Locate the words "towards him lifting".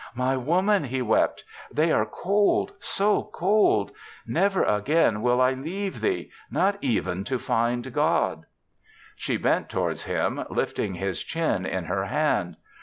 9.69-10.95